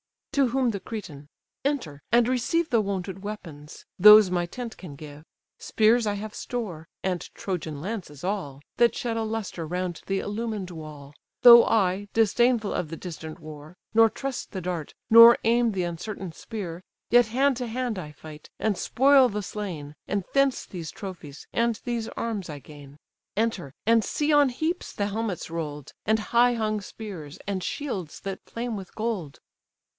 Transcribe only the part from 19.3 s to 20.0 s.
slain;